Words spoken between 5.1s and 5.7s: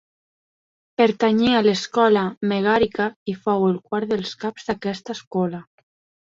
escola.